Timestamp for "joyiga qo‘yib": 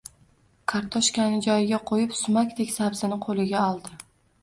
1.49-2.19